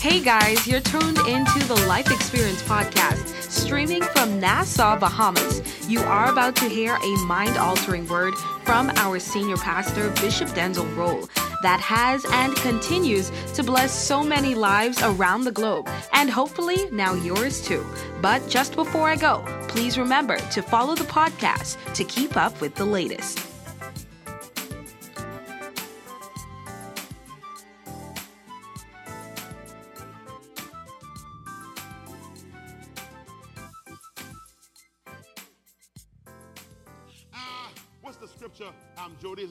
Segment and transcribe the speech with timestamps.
[0.00, 5.60] Hey guys, you're tuned into the Life Experience Podcast, streaming from Nassau, Bahamas.
[5.88, 10.96] You are about to hear a mind altering word from our senior pastor, Bishop Denczil
[10.96, 11.28] Rolle,
[11.64, 17.14] that has and continues to bless so many lives around the globe, and hopefully now
[17.14, 17.84] yours too.
[18.22, 22.76] But just before I go, please remember to follow the podcast to keep up with
[22.76, 23.47] the latest.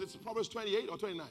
[0.02, 1.26] Is it Proverbs 28 or 29?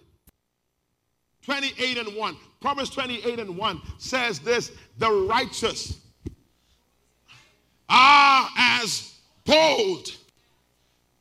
[1.45, 2.37] 28 and 1.
[2.61, 6.01] Proverbs 28 and 1 says this the righteous
[7.89, 10.09] are as bold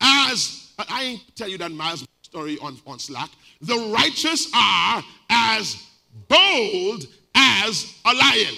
[0.02, 3.30] as I ain't tell you that Miles story on, on Slack.
[3.62, 5.82] The righteous are as
[6.28, 8.56] bold as a lion.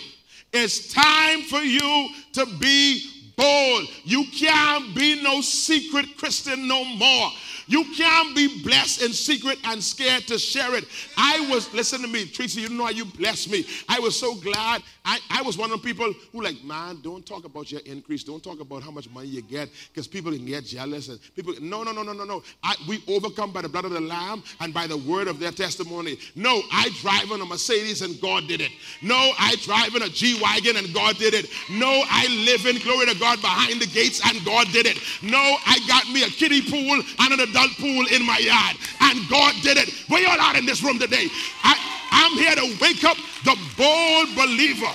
[0.53, 3.87] It's time for you to be bold.
[4.03, 7.29] You can't be no secret Christian no more.
[7.67, 10.85] You can't be blessed in secret and scared to share it.
[11.17, 13.65] I was, listen to me, Tracy, you know how you blessed me.
[13.89, 14.83] I was so glad.
[15.03, 18.23] I, I was one of the people who, like, man, don't talk about your increase.
[18.23, 21.09] Don't talk about how much money you get because people can get jealous.
[21.09, 22.41] And people, no, no, no, no, no, no.
[22.63, 25.51] I, we overcome by the blood of the Lamb and by the word of their
[25.51, 26.17] testimony.
[26.35, 28.71] No, I drive in a Mercedes and God did it.
[29.01, 31.49] No, I drive in a G Wagon and God did it.
[31.69, 34.97] No, I live in glory to God behind the gates and God did it.
[35.21, 39.29] No, I got me a kiddie pool and an adult pool in my yard and
[39.29, 39.93] God did it.
[40.09, 41.27] We all out in this room today.
[41.63, 41.75] I,
[42.11, 44.93] I'm here to wake up the bold believer.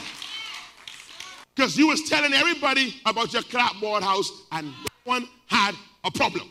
[1.54, 4.72] Because you was telling everybody about your clapboard house and no
[5.04, 5.74] one had
[6.04, 6.48] a problem.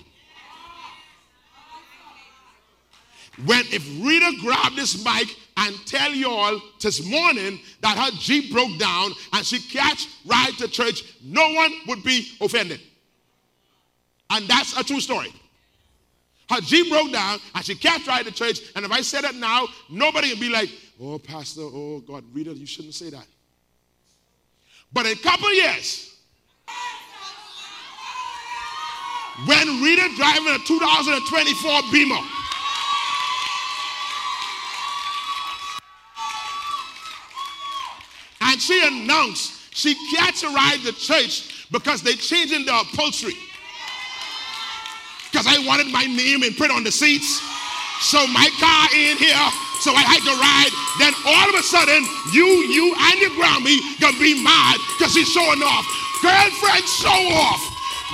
[3.46, 8.78] When if Rita grabbed this mic and tell y'all this morning that her Jeep broke
[8.80, 12.80] down and she catch ride to church, no one would be offended.
[14.32, 15.32] And that's a true story.
[16.50, 18.60] Her Jeep broke down and she catch ride to church.
[18.76, 22.52] And if I say that now, nobody would be like, oh, Pastor, oh, God, Rita,
[22.52, 23.26] you shouldn't say that.
[24.92, 26.16] But in a couple years,
[29.46, 32.20] when Rita driving a 2024 Beamer,
[38.52, 39.96] and she announced she
[40.52, 43.36] ride to church because they changing the upholstery.
[45.32, 47.40] Because I wanted my name and print on the seats.
[48.04, 49.48] So my car in here,
[49.80, 50.74] so I had to ride.
[51.00, 52.04] Then all of a sudden,
[52.36, 55.86] you, you, and your Grammy gonna be mad because she's showing off.
[56.20, 57.62] Girlfriend, show off.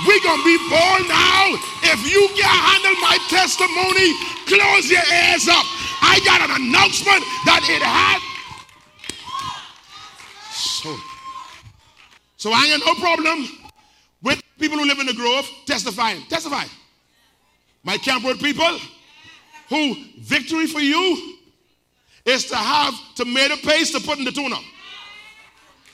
[0.06, 1.58] We gonna be bold now.
[1.82, 4.14] If you can't handle my testimony,
[4.46, 5.66] close your ears up.
[5.98, 8.27] I got an announcement that it had.
[12.38, 13.48] So I ain't got no problem
[14.22, 16.22] with people who live in the grove testifying.
[16.28, 16.64] Testify.
[17.82, 18.78] My Camp Road people,
[19.68, 21.36] who victory for you
[22.24, 24.56] is to have tomato paste to put in the tuna.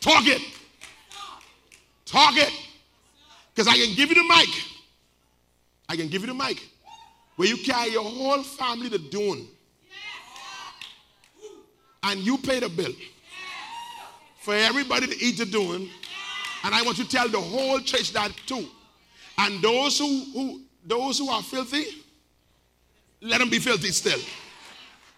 [0.01, 0.43] Talk it.
[2.05, 2.53] Talk it.
[3.55, 4.49] Because I can give you the mic.
[5.89, 6.63] I can give you the mic.
[7.37, 9.47] Where you carry your whole family to Dune.
[12.03, 12.93] And you pay the bill
[14.41, 15.89] for everybody to eat the Dune.
[16.65, 18.67] And I want to tell the whole church that too.
[19.37, 21.85] And those who, who those who are filthy,
[23.21, 24.19] let them be filthy still.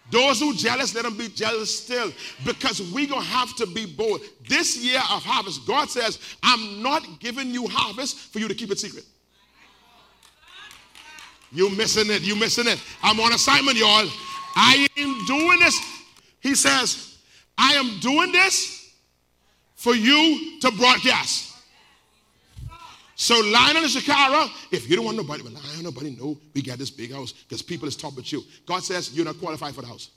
[0.09, 2.11] Those who jealous, let them be jealous still.
[2.45, 4.21] Because we're going to have to be bold.
[4.47, 8.71] This year of harvest, God says, I'm not giving you harvest for you to keep
[8.71, 9.05] it secret.
[11.51, 12.21] You missing it.
[12.21, 12.81] You missing it.
[13.03, 14.07] I'm on assignment, y'all.
[14.55, 15.79] I am doing this.
[16.39, 17.17] He says,
[17.57, 18.76] I am doing this
[19.77, 21.53] for you to broadcast.
[23.15, 26.77] So Lionel and Shakara, if you don't want nobody, but Lionel, nobody know we got
[26.77, 28.43] this big house because people is talking about you.
[28.65, 30.09] God says you're not qualified for the house.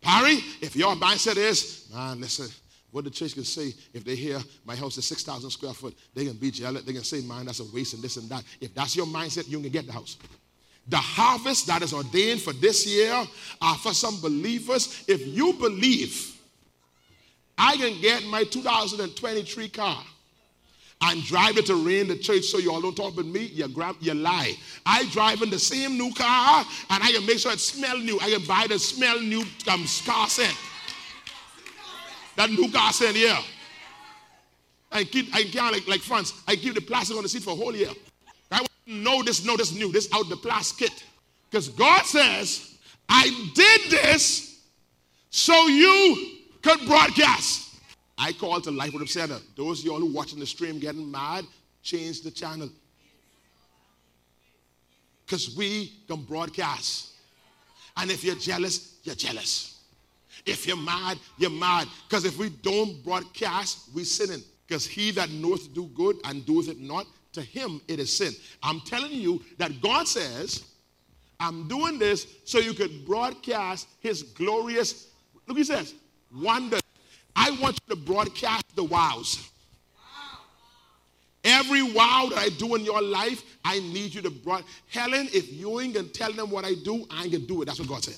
[0.00, 2.48] Parry, if your mindset is, man, listen,
[2.90, 6.26] what the church can say if they hear my house is 6,000 square foot, they
[6.26, 6.82] can be jealous.
[6.82, 8.44] They can say, man, that's a waste and this and that.
[8.60, 10.18] If that's your mindset, you can get the house.
[10.88, 13.24] The harvest that is ordained for this year
[13.60, 15.04] are for some believers.
[15.06, 16.31] If you believe,
[17.64, 20.02] I can get my 2023 car
[21.00, 23.68] and drive it to rain the church so you all don't talk about me, you
[23.68, 24.54] grab you lie.
[24.84, 28.18] I drive in the same new car and I can make sure it smell new.
[28.20, 30.56] I can buy the smell new um, car scent.
[32.34, 33.40] That new car scent, yeah.
[34.90, 36.42] I keep I can't like, like France.
[36.48, 37.90] I keep the plastic on the seat for a whole year.
[38.50, 40.90] I want to know this, know this new, this out the plastic.
[41.48, 42.76] Because God says,
[43.08, 44.62] I did this
[45.30, 47.80] so you could broadcast.
[48.16, 49.38] I call to Life Worship Center.
[49.56, 51.44] Those of y'all who watching the stream getting mad,
[51.82, 52.70] change the channel.
[55.24, 57.10] Because we can broadcast.
[57.96, 59.80] And if you're jealous, you're jealous.
[60.46, 61.88] If you're mad, you're mad.
[62.08, 64.42] Because if we don't broadcast, we're sinning.
[64.66, 68.16] Because he that knoweth to do good and doeth it not, to him it is
[68.16, 68.32] sin.
[68.62, 70.64] I'm telling you that God says,
[71.40, 75.08] I'm doing this so you could broadcast his glorious,
[75.46, 75.94] look, he says,
[76.34, 76.78] wonder.
[77.34, 79.48] I want you to broadcast the wows.
[81.44, 84.64] Every wow that I do in your life, I need you to broad.
[84.88, 87.64] Helen, if you ain't gonna tell them what I do, I ain't gonna do it.
[87.64, 88.16] That's what God said.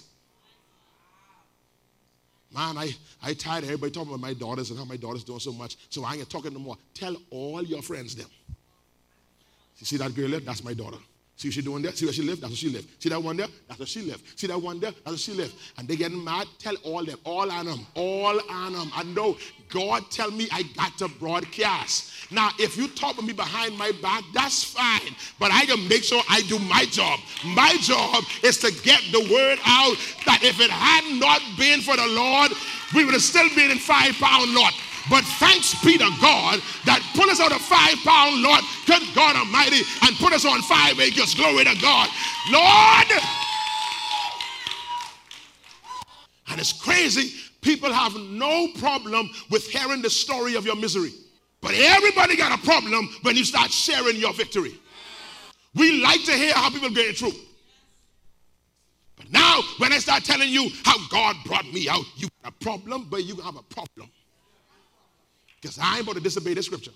[2.54, 5.40] Man, I, I tired of everybody talking about my daughters and how my daughters doing
[5.40, 6.76] so much, so I ain't talking no more.
[6.92, 8.28] Tell all your friends them.
[9.78, 10.40] You see that girl there?
[10.40, 10.98] That's my daughter.
[11.36, 11.92] See she doing there?
[11.92, 12.40] See where she live?
[12.40, 12.86] That's where she live.
[13.00, 13.48] See that one there?
[13.66, 14.22] That's where she live.
[14.36, 14.92] See that one there?
[14.92, 15.52] That's where she live.
[15.76, 16.46] And they getting mad.
[16.58, 18.90] Tell all them, all on them, all on them.
[18.94, 19.36] I know
[19.68, 22.30] God tell me I got to broadcast.
[22.30, 25.14] Now, if you talk to me behind my back, that's fine.
[25.40, 27.18] But I can make sure I do my job.
[27.44, 29.96] My job is to get the word out
[30.26, 32.52] that if it had not been for the Lord,
[32.94, 34.72] we would have still been in five pound lot.
[35.10, 39.36] But thanks be to God that put us on a five pound Lord, good God
[39.36, 41.34] Almighty, and put us on five acres.
[41.34, 42.08] Glory to God.
[42.50, 43.22] Lord!
[46.48, 47.34] And it's crazy.
[47.60, 51.12] People have no problem with hearing the story of your misery.
[51.60, 54.74] But everybody got a problem when you start sharing your victory.
[55.74, 57.32] We like to hear how people get it through.
[59.16, 62.64] But now, when I start telling you how God brought me out, you got a
[62.64, 64.10] problem, but you have a problem.
[65.64, 66.90] Because I ain't about to disobey the scripture.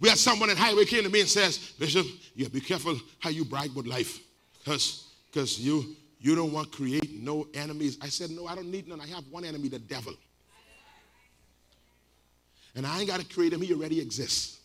[0.00, 3.28] We had someone at Highway came to me and says, Bishop, yeah, be careful how
[3.28, 4.20] you brag about life.
[4.64, 7.98] Because you you don't want to create no enemies.
[8.00, 9.02] I said, No, I don't need none.
[9.02, 10.14] I have one enemy, the devil.
[12.74, 14.60] And I ain't got to create him, he already exists.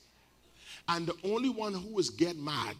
[0.87, 2.77] And the only one who is get mad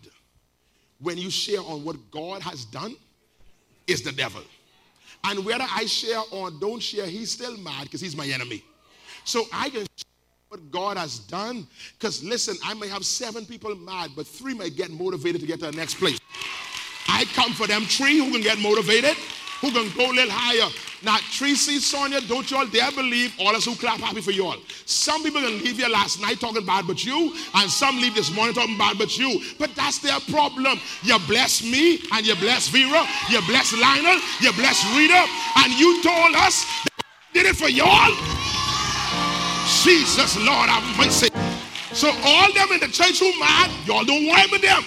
[1.00, 2.96] when you share on what God has done
[3.88, 4.44] is the devil.
[5.26, 8.64] And whether I share or don't share, he's still mad because he's my enemy.
[9.26, 9.86] So I can
[10.54, 11.66] what God has done.
[11.98, 15.60] Because listen, I may have seven people mad, but three may get motivated to get
[15.62, 16.20] to the next place.
[17.08, 19.16] I come for them three who can get motivated,
[19.62, 20.70] who can go a little higher.
[21.02, 24.58] Now, Tracy, Sonia, don't y'all dare believe all us who clap happy for y'all.
[24.86, 28.34] Some people can leave here last night talking bad but you, and some leave this
[28.34, 29.42] morning talking bad but you.
[29.58, 30.80] But that's their problem.
[31.02, 35.26] You bless me, and you bless Vera, you bless Lionel, you bless Rita,
[35.58, 36.64] and you told us
[37.34, 38.53] did it for y'all.
[39.84, 41.28] Jesus, Lord, have mercy.
[41.92, 44.82] So all them in the church who mad, y'all don't worry with them.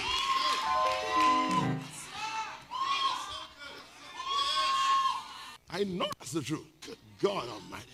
[5.69, 6.65] I know that's the truth.
[6.83, 7.85] Good God Almighty.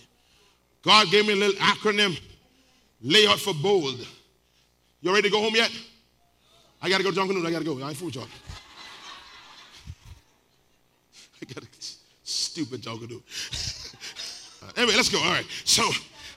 [0.81, 2.17] God gave me a little acronym,
[3.01, 4.07] layout for bold.
[5.01, 5.71] You ready to go home yet?
[6.81, 7.81] I gotta go to Jungle I gotta go.
[7.83, 8.23] I ain't food y'all.
[11.41, 11.67] I gotta
[12.23, 13.07] stupid Jungle
[14.77, 15.19] anyway, let's go.
[15.19, 15.45] All right.
[15.65, 15.83] So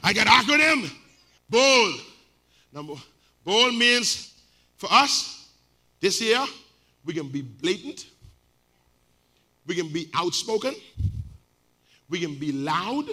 [0.07, 0.89] I got acronym.
[1.51, 2.01] Bold.
[2.73, 2.95] Number
[3.45, 4.35] bold means
[4.77, 5.49] for us
[5.99, 6.45] this year
[7.05, 8.07] we can be blatant,
[9.67, 10.75] we can be outspoken,
[12.09, 13.07] we can be loud,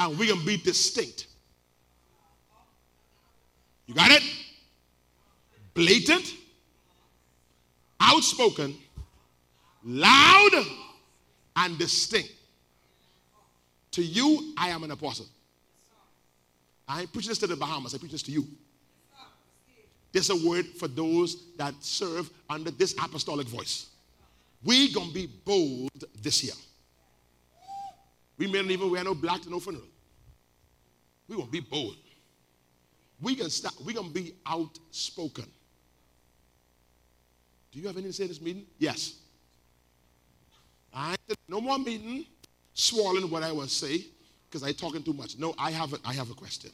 [0.00, 1.28] and we can be distinct.
[3.86, 4.22] You got it?
[5.74, 6.34] Blatant,
[8.00, 8.74] outspoken,
[9.84, 10.66] loud,
[11.54, 12.32] and distinct.
[13.92, 15.26] To you, I am an apostle.
[16.86, 18.46] I ain't preaching this to the Bahamas, I preach this to you.
[20.12, 23.86] There's a word for those that serve under this apostolic voice.
[24.62, 25.90] We gonna be bold
[26.22, 26.54] this year.
[28.38, 29.86] We may not even wear no black to no funeral.
[31.28, 31.96] We gonna be bold.
[33.20, 33.74] We gonna stop.
[33.84, 35.46] We gonna be outspoken.
[37.72, 38.66] Do you have anything to say in this meeting?
[38.78, 39.14] Yes.
[40.94, 41.16] I
[41.48, 42.24] no more meeting,
[42.72, 44.04] swallowing what I was say
[44.54, 45.36] because I talking too much.
[45.36, 46.70] No, I have a, I have a question.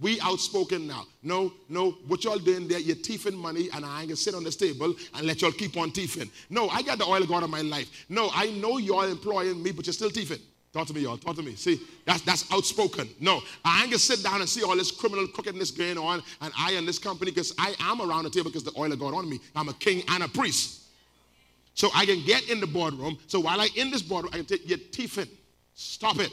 [0.00, 1.04] We outspoken now.
[1.22, 4.42] No, no, what y'all doing there, you're thieving money and I ain't gonna sit on
[4.42, 6.30] this table and let y'all keep on thieving.
[6.48, 8.06] No, I got the oil God in my life.
[8.08, 10.38] No, I know y'all employing me, but you're still thieving.
[10.72, 11.18] Talk to me, y'all.
[11.18, 11.56] Talk to me.
[11.56, 13.10] See, that's that's outspoken.
[13.20, 16.52] No, I ain't gonna sit down and see all this criminal crookedness going on, and
[16.58, 19.12] I and this company, because I am around the table because the oil of God
[19.12, 19.40] on me.
[19.54, 20.84] I'm a king and a priest.
[21.74, 23.18] So I can get in the boardroom.
[23.28, 25.28] So while I in this boardroom, I can take your thieving.
[25.80, 26.32] Stop it.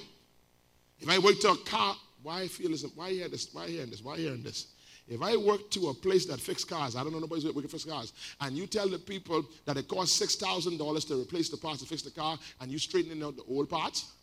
[1.00, 2.84] If I work to a car, why feel this?
[2.96, 3.54] Why hear this?
[3.54, 4.02] Why hearing this?
[4.02, 4.74] Why hearing this?
[5.08, 7.86] If I work to a place that fix cars, I don't know nobody's working fix
[7.86, 8.12] cars,
[8.42, 11.84] and you tell the people that it costs six thousand dollars to replace the parts
[11.84, 14.14] to fix the car, and you straightening out the old parts.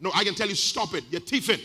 [0.00, 1.04] No, I can tell you, stop it.
[1.10, 1.60] You're thieving.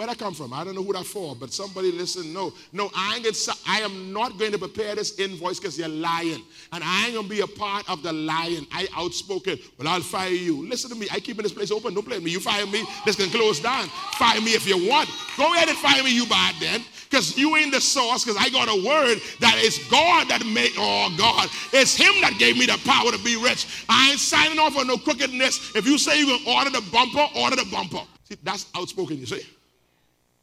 [0.00, 0.54] Where that come from?
[0.54, 2.32] I don't know who that for, but somebody listen.
[2.32, 5.88] No, no, I ain't gonna, I am not going to prepare this invoice because you're
[5.88, 6.42] lying.
[6.72, 8.66] And I ain't gonna be a part of the lying.
[8.72, 9.58] I outspoken.
[9.76, 10.66] Well, I'll fire you.
[10.66, 11.06] Listen to me.
[11.12, 11.92] I keeping this place open.
[11.92, 12.30] Don't blame me.
[12.30, 13.88] You fire me, this can close down.
[14.16, 15.10] Fire me if you want.
[15.36, 16.82] Go ahead and fire me, you bad then.
[17.10, 20.72] Because you ain't the source, because I got a word that it's God that made,
[20.78, 23.84] oh God, it's Him that gave me the power to be rich.
[23.86, 25.76] I ain't signing off on no crookedness.
[25.76, 28.00] If you say you're gonna order the bumper, order the bumper.
[28.24, 29.42] See, that's outspoken, you see.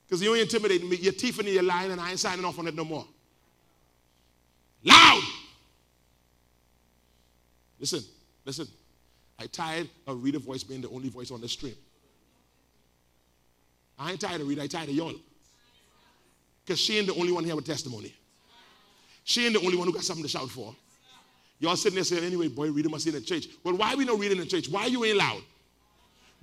[0.08, 0.96] Because you ain't intimidating me.
[0.98, 3.06] You're teething and you're lying, and I ain't signing off on it no more.
[4.84, 5.22] Loud!
[7.80, 8.02] Listen,
[8.46, 8.68] listen.
[9.40, 11.76] I tired of Rita voice being the only voice on the stream.
[14.00, 15.14] I ain't tired of Rita, I tired of y'all.
[16.66, 18.14] Because she ain't the only one here with testimony.
[19.24, 20.74] She ain't the only one who got something to shout for.
[21.60, 23.48] Y'all sitting there saying, anyway, boy, Rita must be in the church.
[23.64, 24.70] Well, why we not reading in the church?
[24.70, 25.42] Why you ain't loud?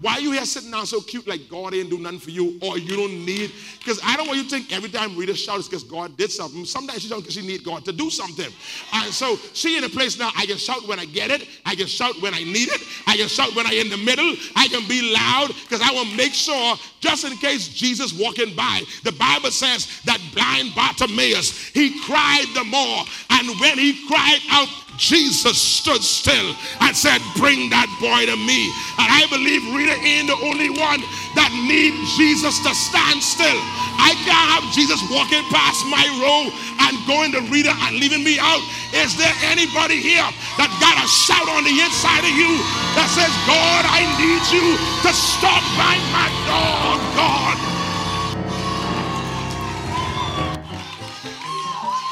[0.01, 2.59] Why are you here sitting down so cute like God ain't do nothing for you
[2.63, 3.53] or you don't need?
[3.79, 6.65] Because I don't want you to think every time Rita shouts because God did something.
[6.65, 8.51] Sometimes she shouts because she need God to do something.
[8.93, 11.47] And so she in a place now, I can shout when I get it.
[11.65, 12.83] I can shout when I need it.
[13.07, 14.35] I can shout when I in the middle.
[14.57, 18.83] I can be loud because I will make sure just in case Jesus walking by.
[19.05, 23.05] The Bible says that blind Bartimaeus, he cried the more.
[23.31, 28.71] And when he cried out, Jesus stood still and said, Bring that boy to me.
[28.99, 31.03] And I believe Rita ain't the only one
[31.35, 33.59] that need Jesus to stand still.
[33.99, 36.51] I can't have Jesus walking past my row
[36.87, 38.63] and going to Rita and leaving me out.
[38.95, 40.27] Is there anybody here
[40.59, 42.55] that got a shout on the inside of you
[42.95, 47.57] that says, God, I need you to stop by my door, God?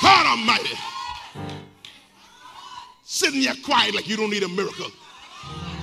[0.03, 0.92] God Almighty
[3.23, 4.91] sitting here quiet like you don't need a miracle.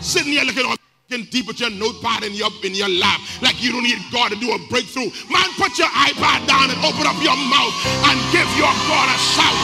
[0.02, 0.76] Sitting here looking all
[1.08, 4.38] deep with your notepad in your, in your lap like you don't need God to
[4.44, 5.08] do a breakthrough.
[5.32, 7.72] Man, put your iPad down and open up your mouth
[8.12, 9.56] and give your God a shout.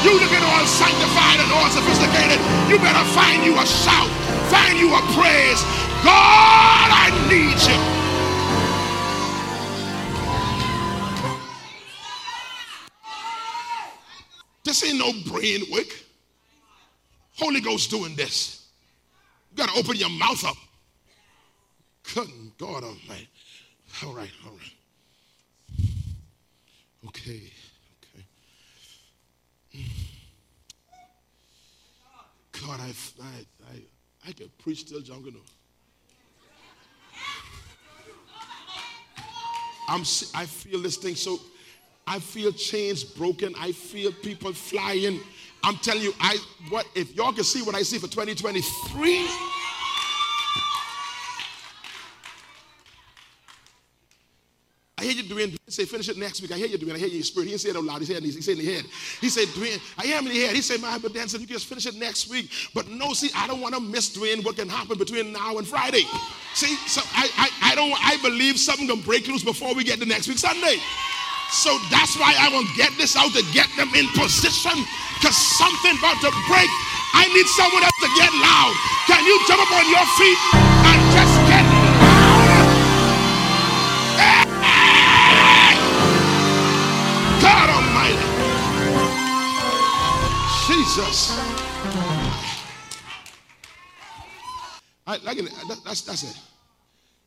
[0.00, 2.40] You looking all sanctified and all sophisticated.
[2.72, 4.08] You better find you a shout.
[4.48, 5.60] Find you a praise.
[6.00, 7.76] God, I need you.
[14.64, 16.09] This ain't no brain work.
[17.40, 18.68] Holy Ghost doing this.
[19.50, 20.56] You got to open your mouth up.
[22.14, 22.28] Good
[22.58, 23.28] God Almighty.
[24.04, 24.74] All right, all right.
[27.08, 27.40] Okay,
[29.74, 29.84] okay.
[32.60, 32.92] God, I,
[33.22, 35.24] I, I, I can preach till John.
[39.88, 40.02] I'm,
[40.34, 41.40] I feel this thing so,
[42.06, 43.54] I feel chains broken.
[43.58, 45.20] I feel people flying.
[45.62, 46.38] I'm telling you, I
[46.68, 49.28] what if y'all can see what I see for 2023.
[55.00, 55.56] I hear you doing.
[55.66, 56.52] Say finish it next week.
[56.52, 56.92] I hear you doing.
[56.92, 57.46] I hear you spirit.
[57.46, 58.00] He didn't say it out loud.
[58.00, 58.84] He said he said in the head.
[59.20, 59.80] He said Dwayne.
[59.96, 60.54] I am in the head.
[60.54, 62.50] He said my but said you can just finish it next week.
[62.74, 64.44] But no, see, I don't want to miss Dwayne.
[64.44, 66.04] What can happen between now and Friday?
[66.52, 67.94] See, so I I, I don't.
[67.98, 70.76] I believe something can break loose before we get to next week Sunday.
[71.52, 74.86] So that's why I will get this out to get them in position
[75.18, 76.70] because something about to break.
[77.12, 78.74] I need someone else to get loud.
[79.06, 82.70] Can you jump up on your feet and just get loud?
[84.14, 84.46] Hey!
[87.42, 88.22] God Almighty.
[90.70, 91.34] Jesus.
[95.06, 96.38] I, I can, that, that's, that's it.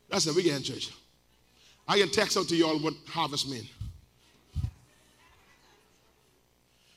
[0.08, 0.34] That's it.
[0.34, 0.90] We get in church.
[1.86, 3.68] I can text out to you all what harvest mean.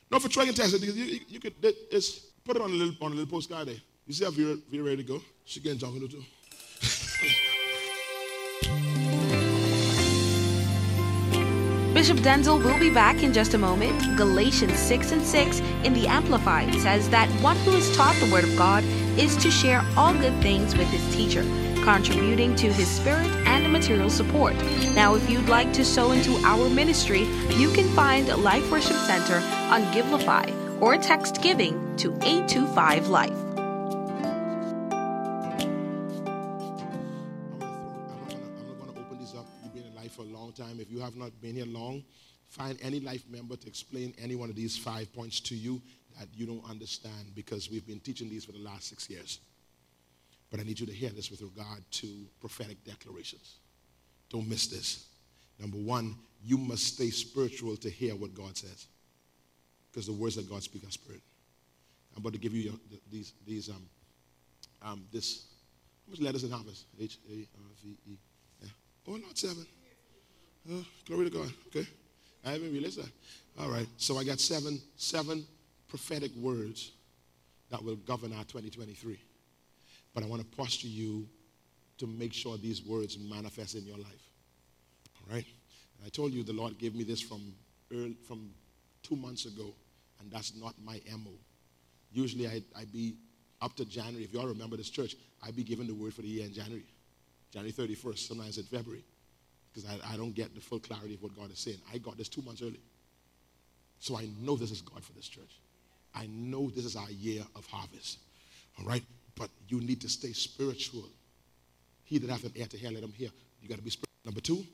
[0.09, 3.11] No, for tracking text, you, you, you could it's, put it on a little on
[3.11, 3.75] a little postcard there.
[4.05, 5.21] You see how Vera, Vera ready to go?
[5.43, 6.23] She getting junk too.
[11.93, 13.99] Bishop Denczil will be back in just a moment.
[14.15, 18.43] Galatians 6 and 6 in the Amplified says that one who is taught the Word
[18.43, 18.83] of God
[19.17, 21.41] is to share all good things with his teacher
[21.87, 24.53] contributing to his spirit and material support.
[24.93, 27.21] Now, if you'd like to sow into our ministry,
[27.55, 29.37] you can find Life Worship Center
[29.71, 30.51] on Givelify
[30.81, 33.31] or text giving to 825 Life.
[40.15, 40.79] For a long time.
[40.79, 42.03] If you have not been here long,
[42.47, 45.79] find any life member to explain any one of these five points to you
[46.17, 49.41] that you don't understand because we've been teaching these for the last six years.
[50.49, 52.07] But I need you to hear this with regard to
[52.39, 53.57] prophetic declarations.
[54.29, 55.07] Don't miss this.
[55.59, 58.87] Number one, you must stay spiritual to hear what God says.
[59.91, 61.21] Because the words that God speaks are spirit.
[62.15, 62.73] I'm about to give you your,
[63.11, 63.87] these, these, um,
[64.81, 65.45] um, this,
[66.05, 66.85] how much letters in harvest?
[66.99, 68.17] H A R V E.
[68.61, 68.69] Yeah.
[69.07, 69.65] Oh, not seven.
[70.71, 71.51] Oh, glory to God.
[71.67, 71.87] Okay.
[72.45, 73.09] I haven't realized that.
[73.59, 73.87] All right.
[73.97, 75.45] So I got seven, seven
[75.87, 76.91] prophetic words
[77.69, 79.19] that will govern our 2023.
[80.17, 81.27] But I want to posture you
[81.99, 84.31] to make sure these words manifest in your life.
[85.15, 85.45] All right?
[85.45, 87.53] And I told you the Lord gave me this from,
[87.93, 88.49] early, from
[89.03, 89.75] two months ago,
[90.19, 91.33] and that's not my MO.
[92.11, 93.13] Usually I, I be
[93.61, 94.23] up to January.
[94.23, 96.87] If y'all remember this church, I'd be given the word for the year in January.
[97.53, 99.03] January 31st, sometimes in February.
[99.71, 101.77] Because I, I don't get the full clarity of what God is saying.
[101.93, 102.81] I got this two months early.
[103.99, 105.61] So I know this is God for this church.
[106.15, 108.17] I know this is our year of harvest.
[108.79, 109.03] All right?
[109.37, 111.05] But you need to stay spiritual.
[112.03, 113.29] He that hath an ear to hear, let him hear.
[113.61, 114.07] You got to be spiritual.
[114.25, 114.65] Number two,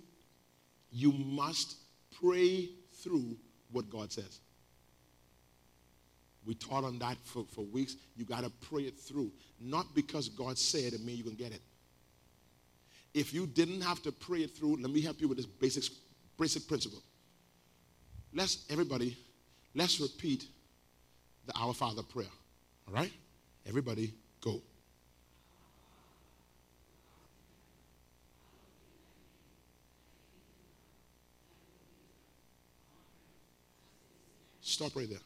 [0.92, 1.76] you must
[2.22, 3.36] pray through
[3.72, 4.40] what God says.
[6.46, 7.96] We taught on that for, for weeks.
[8.16, 9.32] You got to pray it through.
[9.60, 11.62] Not because God said it means you can get it.
[13.14, 15.84] If you didn't have to pray it through, let me help you with this basic,
[16.38, 17.02] basic principle.
[18.34, 19.16] Let's, everybody,
[19.76, 20.46] let's repeat
[21.46, 22.26] the Our Father prayer.
[22.88, 23.12] All right?
[23.66, 24.62] Everybody, go.
[34.74, 35.20] Stop right there.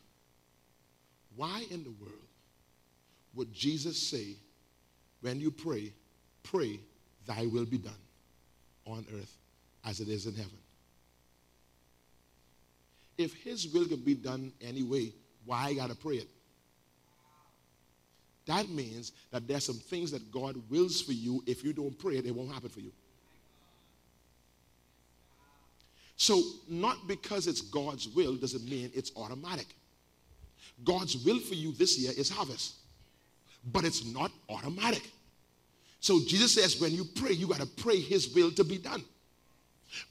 [1.38, 2.28] Why in the world
[3.34, 4.36] would Jesus say,
[5.22, 5.94] when you pray,
[6.44, 6.80] pray,
[7.26, 7.94] thy will be done
[8.86, 9.38] on earth
[9.86, 10.58] as it is in heaven?
[13.18, 15.14] If his will can be done anyway,
[15.46, 16.28] why I got to pray it?
[18.48, 21.42] That means that there's some things that God wills for you.
[21.48, 22.92] If you don't pray it, it won't happen for you.
[26.18, 29.68] So, not because it's God's will doesn't mean it's automatic.
[30.84, 32.76] God's will for you this year is harvest,
[33.72, 35.10] but it's not automatic.
[36.00, 39.04] So, Jesus says, when you pray, you got to pray His will to be done.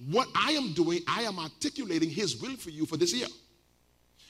[0.09, 3.29] What I am doing, I am articulating His will for you for this year.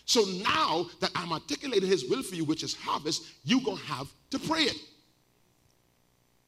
[0.07, 3.85] So now that I'm articulating His will for you, which is harvest, you're going to
[3.85, 4.77] have to pray it.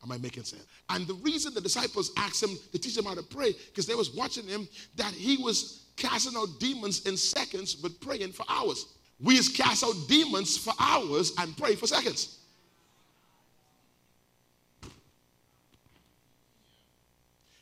[0.02, 0.64] Am I making sense?
[0.88, 3.94] And the reason the disciples asked him to teach them how to pray, because they
[3.94, 8.86] was watching him that he was casting out demons in seconds, but praying for hours.
[9.20, 12.38] We cast out demons for hours and pray for seconds.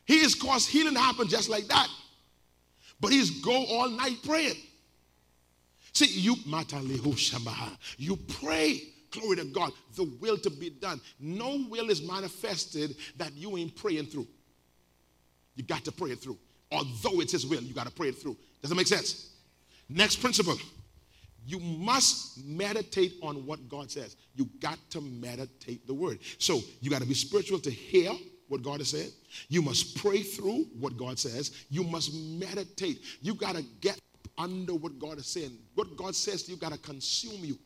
[0.04, 1.88] He has caused healing to happen just like that.
[3.00, 4.56] But he's go all night praying.
[5.92, 6.36] See, you
[7.98, 9.72] you pray Glory to God.
[9.94, 11.00] The will to be done.
[11.20, 14.26] No will is manifested that you ain't praying through.
[15.54, 16.38] You got to pray it through.
[16.70, 18.36] Although it's His will, you got to pray it through.
[18.60, 19.30] Does that make sense?
[19.88, 20.56] Next principle.
[21.46, 24.16] You must meditate on what God says.
[24.34, 26.18] You got to meditate the word.
[26.38, 28.10] So you got to be spiritual to hear
[28.48, 29.10] what God has said.
[29.48, 31.52] You must pray through what God says.
[31.70, 33.00] You must meditate.
[33.20, 33.98] You got to get
[34.36, 35.56] under what God is saying.
[35.74, 37.58] What God says you got to consume you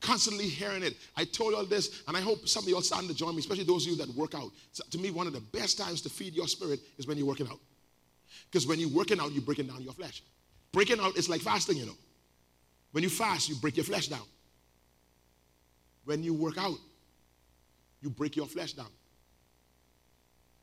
[0.00, 0.96] constantly hearing it.
[1.16, 3.34] I told you all this, and I hope some of you are starting to join
[3.34, 4.50] me, especially those of you that work out.
[4.72, 7.26] So to me, one of the best times to feed your spirit is when you're
[7.26, 7.58] working out.
[8.50, 10.22] Because when you're working out, you're breaking down your flesh.
[10.72, 11.96] Breaking out is like fasting, you know.
[12.92, 14.24] When you fast, you break your flesh down.
[16.04, 16.78] When you work out,
[18.00, 18.90] you break your flesh down.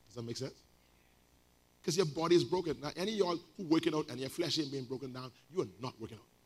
[0.07, 0.53] Does that make sense?
[1.81, 2.75] Because your body is broken.
[2.81, 5.61] Now, any of y'all who working out and your flesh ain't being broken down, you
[5.61, 6.36] are not working out.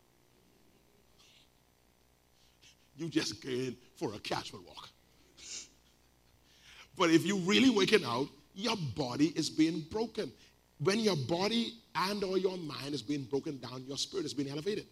[2.97, 4.89] You just going for a casual walk.
[6.97, 10.32] But if you're really working out, your body is being broken.
[10.84, 14.49] When your body and or your mind is being broken down, your spirit is being
[14.49, 14.86] elevated.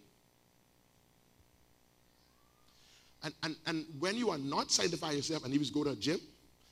[3.24, 5.96] And, and, and when you are not sanctifying yourself and you just go to a
[5.96, 6.20] gym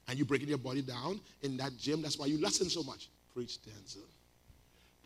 [0.07, 3.09] and you're breaking your body down in that gym, that's why you lessen so much.
[3.33, 4.03] Preach, Denczil.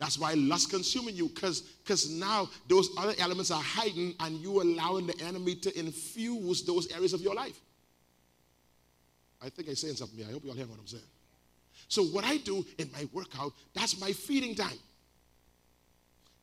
[0.02, 5.06] That's why lust consuming you, because now those other elements are hiding and you allowing
[5.06, 7.60] the enemy to infuse those areas of your life.
[9.40, 10.26] I think I'm saying something here.
[10.28, 11.04] I hope you all hear what I'm saying.
[11.86, 14.76] So what I do in my workout, that's my feeding time.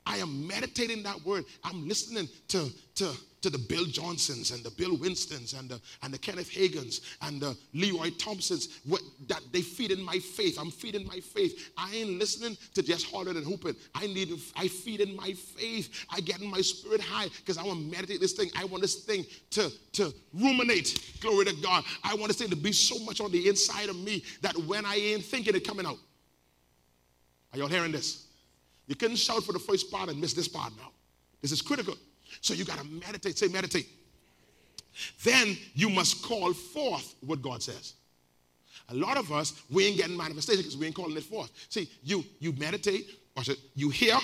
[0.06, 1.44] I am meditating that word.
[1.62, 3.12] I'm listening to, to,
[3.42, 7.42] to the Bill Johnsons and the Bill Winstons and the, and the Kenneth Hagins and
[7.42, 8.80] the Leroy Thompsons.
[8.86, 10.58] What, that they feed in my faith.
[10.60, 11.72] I'm feeding my faith.
[11.78, 13.76] I ain't listening to just hollering and hooping.
[13.96, 16.06] I need I feed in my faith.
[16.10, 18.50] I get in my spirit high because I want to meditate this thing.
[18.58, 21.18] I want this thing to, to ruminate.
[21.22, 21.84] Glory to God.
[22.04, 24.86] I want this thing to be so much on the inside of me that when
[24.86, 25.98] I ain't thinking it coming out.
[27.54, 28.28] Are y'all hearing this?
[28.88, 30.92] You couldn't shout for the first part and miss this part now.
[31.42, 31.96] This is critical.
[32.42, 33.38] So you got to meditate.
[33.38, 33.88] Say, meditate.
[35.24, 37.94] Then you must call forth what God says.
[38.90, 41.52] A lot of us, we ain't getting manifestation because we ain't calling it forth.
[41.70, 43.06] See, you you meditate,
[43.38, 44.18] it, you hear,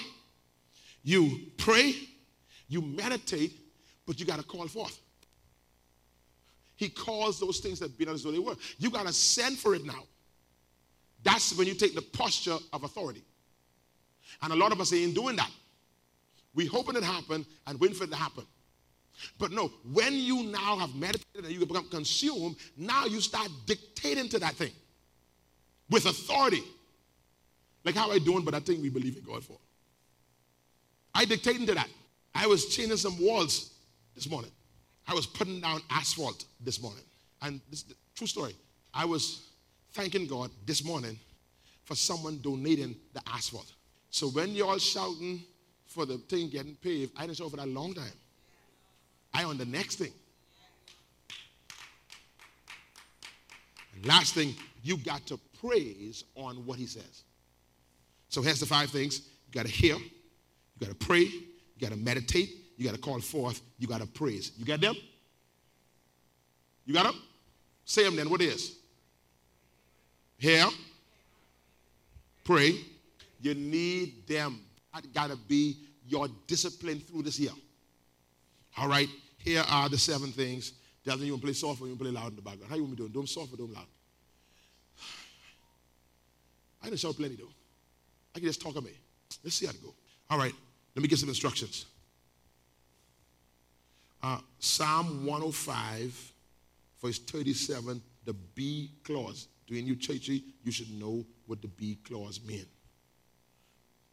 [1.03, 1.93] you pray,
[2.67, 3.53] you meditate,
[4.05, 4.99] but you got to call forth.
[6.75, 8.55] He calls those things that be not as though they were.
[8.79, 10.03] You got to send for it now.
[11.23, 13.23] That's when you take the posture of authority.
[14.41, 15.49] And a lot of us ain't doing that.
[16.55, 18.45] We hoping it happen and waiting for it to happen.
[19.37, 24.29] But no, when you now have meditated and you become consumed, now you start dictating
[24.29, 24.71] to that thing
[25.89, 26.63] with authority.
[27.83, 29.57] Like how I doing, but I think we believe in God for.
[31.13, 31.87] I dictating to that.
[32.33, 33.73] I was changing some walls
[34.15, 34.51] this morning.
[35.07, 37.03] I was putting down asphalt this morning.
[37.41, 38.55] And this true story.
[38.93, 39.49] I was
[39.93, 41.19] thanking God this morning
[41.83, 43.71] for someone donating the asphalt.
[44.09, 45.43] So when y'all shouting
[45.95, 48.11] for the thing getting paved, I didn't shout for that long time.
[49.33, 50.11] I on the next thing.
[53.95, 54.53] And last thing,
[54.83, 57.23] you got to praise on what he says.
[58.27, 59.21] So here's the five things.
[59.47, 63.01] You got to hear, you got to pray, you got to meditate, you got to
[63.01, 64.51] call forth, you got to praise.
[64.57, 64.95] You got them?
[66.85, 67.15] You got them?
[67.85, 68.29] Say them then.
[68.29, 68.75] What is?
[70.37, 70.65] Hear,
[72.43, 72.75] pray.
[73.39, 74.59] You need them.
[75.13, 75.77] Got to be
[76.07, 77.51] your discipline through this year.
[78.77, 79.09] All right?
[79.37, 80.73] Here are the seven things.
[81.05, 82.69] Doesn't you want to play soft or you want to play loud in the background?
[82.69, 83.11] How you want me doing?
[83.11, 83.85] Do them soft or do them loud?
[86.81, 87.51] I didn't shout plenty though.
[88.35, 88.91] I can just talk on me.
[89.43, 89.93] Let's see how it go.
[90.29, 90.53] All right,
[90.95, 91.85] let me get some instructions.
[94.21, 96.33] Uh, Psalm 105,
[97.01, 99.47] verse 37, the B clause.
[99.67, 102.65] Doing you churchy, you should know what the B clause mean.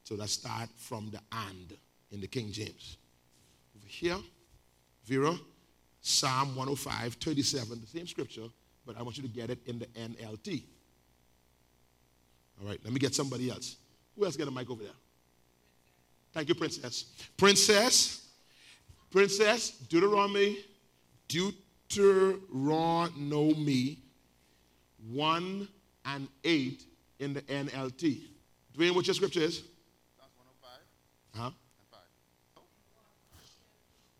[0.04, 1.76] So let's start from the and
[2.10, 2.96] in the King James.
[3.76, 4.18] Over here,
[5.04, 5.34] Vera,
[6.00, 8.48] Psalm 105, 37, the same scripture,
[8.84, 10.64] but I want you to get it in the NLT.
[12.60, 13.76] All right, let me get somebody else.
[14.16, 14.92] Who else got a mic over there?
[16.32, 17.04] Thank you, Princess.
[17.36, 18.26] Princess,
[19.10, 20.64] Princess, Deuteronomy,
[21.28, 22.38] Deuteronomy
[25.10, 25.68] 1
[26.04, 26.84] and 8
[27.18, 28.22] in the NLT.
[28.76, 29.62] Dwayne, what your scripture is?
[31.34, 31.40] 105.
[31.44, 31.50] Huh?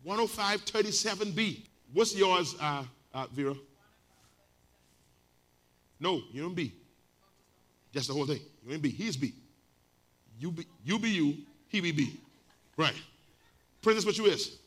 [0.03, 1.61] 105 37b.
[1.93, 3.55] What's yours, uh, uh, Vera?
[5.99, 6.73] No, you don't B.
[7.93, 8.41] Just the whole thing.
[8.65, 8.89] You ain't B.
[8.89, 9.33] He's B.
[10.39, 12.19] You be you, be you he be B.
[12.75, 12.93] Right.
[13.81, 14.57] Print Princess, what you is?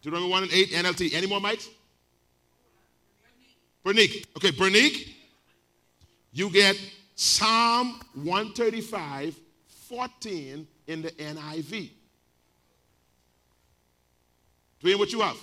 [0.00, 1.14] Deuteronomy 1 and 8, NLT.
[1.14, 1.68] Any more mics?
[3.84, 4.26] Bernique.
[4.36, 5.14] Okay, Bernique,
[6.32, 6.80] you get
[7.14, 9.36] Psalm 135,
[9.88, 11.90] 14 in the NIV.
[14.82, 15.36] Dwayne, what you have?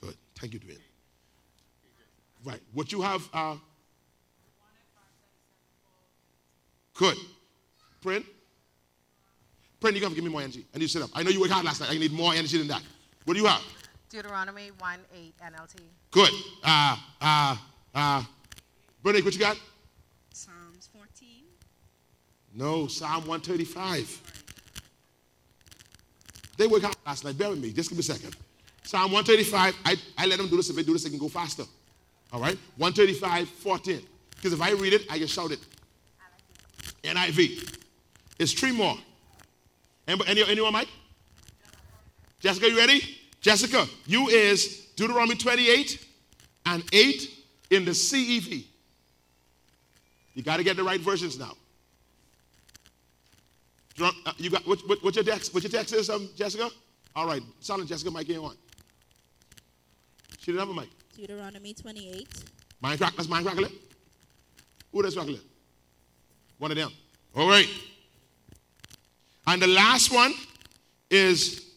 [0.00, 0.16] Good.
[0.38, 0.78] Thank you, Dwayne.
[2.44, 2.60] Right.
[2.72, 3.28] What you have?
[3.32, 3.56] Uh,
[6.94, 7.16] good.
[8.00, 8.24] Print.
[9.80, 10.64] Print, you're going to give me more energy.
[10.74, 11.10] I need to sit up.
[11.14, 11.90] I know you worked hard last night.
[11.90, 12.82] I need more energy than that.
[13.24, 13.62] What do you have?
[14.08, 15.80] Deuteronomy 1 8 NLT.
[16.10, 16.30] Good.
[16.64, 17.56] Uh, uh,
[17.94, 18.24] uh,
[19.02, 19.56] Bernice, what you got?
[22.58, 22.82] Psalms 14.
[22.82, 24.22] No, Psalm 135.
[26.56, 27.38] They worked hard last night.
[27.38, 27.72] Bear with me.
[27.72, 28.36] Just give me a second.
[28.84, 30.70] Psalm 135, I, I let them do this.
[30.70, 31.64] If they do this, they can go faster.
[32.32, 32.58] All right?
[32.76, 34.00] 135, 14.
[34.34, 35.60] Because if I read it, I just shout it.
[37.04, 37.76] NIV.
[38.38, 38.96] It's three more.
[40.06, 40.88] Any, anyone, Mike?
[42.40, 43.02] Jessica, you ready?
[43.40, 46.04] Jessica, you is Deuteronomy 28
[46.66, 47.30] and 8
[47.70, 48.64] in the CEV.
[50.34, 51.52] You got to get the right versions now.
[54.00, 55.52] Uh, you got what, what, what's your text?
[55.52, 56.70] What's your text is, um, Jessica?
[57.16, 58.56] All right, silent Jessica, mic ain't on.
[60.38, 60.88] She didn't have a mic.
[61.16, 62.28] Deuteronomy 28.
[62.80, 63.72] Mind crack, that's mind crackling.
[64.92, 65.40] Who that's crackling?
[66.58, 66.90] One of them.
[67.34, 67.68] All right.
[69.46, 70.32] And the last one
[71.10, 71.72] is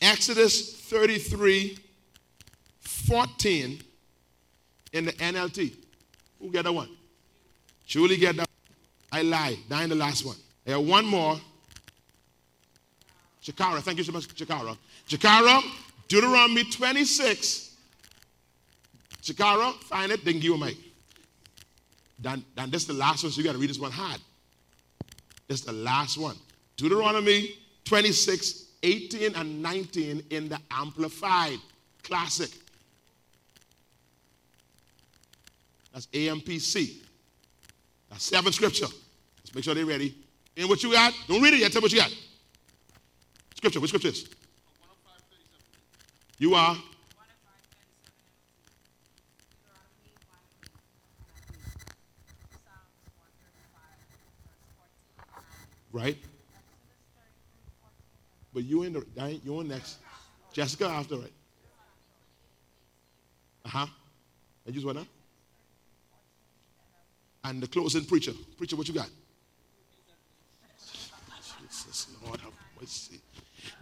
[0.00, 1.78] Exodus 33,
[2.80, 3.80] 14
[4.92, 5.74] in the NLT.
[6.40, 6.88] Who get that one?
[7.86, 8.48] Julie get that.
[9.12, 9.56] I lie.
[9.70, 10.36] Now in the last one.
[10.66, 11.38] Have one more.
[13.42, 14.76] Chikara, thank you so much, Chikara.
[15.08, 15.62] Chikara,
[16.08, 17.76] Deuteronomy 26.
[19.22, 20.76] Chikara, find it, then give a mic.
[22.18, 24.20] Then, then this is the last one, so you got to read this one hard.
[25.46, 26.36] This is the last one.
[26.76, 31.58] Deuteronomy 26, 18 and 19 in the Amplified
[32.02, 32.50] Classic.
[35.92, 36.96] That's AMPC.
[38.10, 38.86] That's seven scripture.
[38.86, 40.25] Let's make sure they're ready.
[40.56, 41.12] And what you got?
[41.28, 41.72] Don't read it yet.
[41.72, 42.14] Tell me what you got.
[43.56, 43.80] Scripture.
[43.80, 44.28] What scripture is?
[46.38, 46.76] You are.
[55.92, 56.16] Right?
[58.52, 59.98] But you in the you in next.
[60.52, 61.32] Jessica after it.
[63.66, 63.86] Uh-huh.
[64.64, 65.06] And you what now?
[67.44, 68.32] And the closing preacher.
[68.56, 69.10] Preacher, what you got?
[71.60, 73.20] Jesus, Lord have mercy.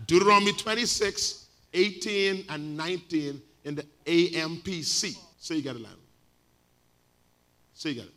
[0.07, 5.17] Deuteronomy 26, 18, and 19 in the AMPC.
[5.39, 5.99] So you got it, Lionel.
[7.75, 8.15] So you got it.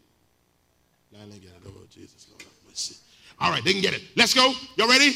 [1.12, 1.56] Lionel get it.
[1.66, 2.96] Oh, Jesus, Lord mercy.
[3.40, 4.04] All right, they can get it.
[4.16, 4.54] Let's go.
[4.76, 5.14] Y'all ready?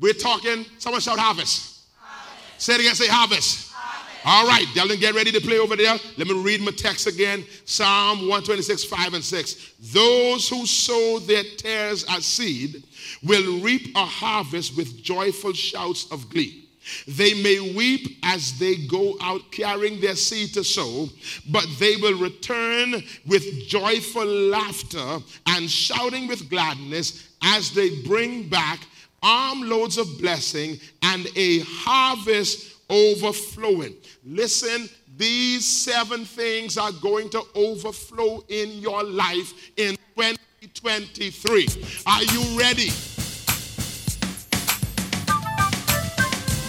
[0.00, 1.80] We're talking, someone shout harvest.
[1.96, 2.62] harvest.
[2.62, 3.69] Say it again, say harvest.
[4.22, 5.96] All right, Dylan, get ready to play over there.
[6.18, 7.42] Let me read my text again.
[7.64, 9.72] Psalm 126, 5 and 6.
[9.80, 12.84] Those who sow their tares as seed
[13.22, 16.68] will reap a harvest with joyful shouts of glee.
[17.08, 21.08] They may weep as they go out carrying their seed to sow,
[21.48, 28.80] but they will return with joyful laughter and shouting with gladness as they bring back
[29.22, 33.94] armloads of blessing and a harvest overflowing.
[34.24, 41.66] Listen, these seven things are going to overflow in your life in 2023.
[42.06, 42.90] Are you ready?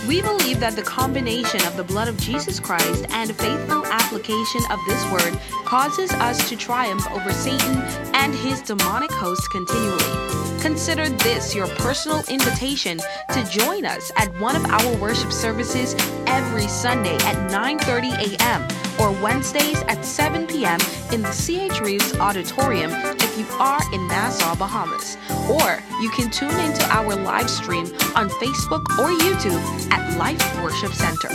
[0.07, 4.79] We believe that the combination of the blood of Jesus Christ and faithful application of
[4.87, 7.77] this word causes us to triumph over Satan
[8.15, 10.40] and his demonic hosts continually.
[10.61, 12.99] Consider this your personal invitation
[13.33, 15.95] to join us at one of our worship services
[16.27, 18.67] every Sunday at 9:30 a.m.
[18.99, 20.79] or Wednesdays at 7 p.m.
[21.11, 25.17] in the CH Reeves Auditorium if you are in Nassau, Bahamas.
[25.49, 30.93] Or you can tune into our live stream on Facebook or YouTube at Life Worship
[30.93, 31.29] Center.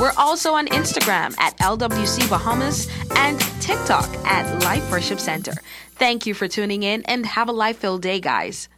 [0.00, 5.52] We're also on Instagram at LWC Bahamas and TikTok at Life Worship Center.
[5.94, 8.68] Thank you for tuning in and have a life filled day, guys.